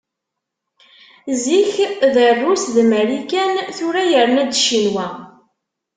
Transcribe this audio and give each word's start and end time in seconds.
Zik 1.41 1.73
d 2.13 2.15
Rrus 2.37 2.63
d 2.75 2.77
Marikan, 2.89 3.53
tura 3.75 4.03
yerna-d 4.11 4.51
Ccinwa. 4.59 5.07